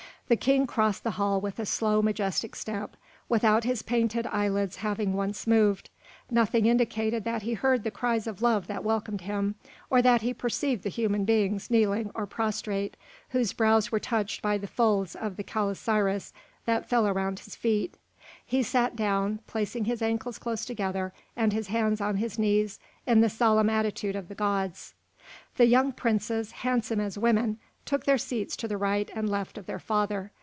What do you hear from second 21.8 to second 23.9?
on his knees in the solemn